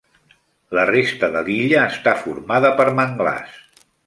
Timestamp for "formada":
2.25-2.73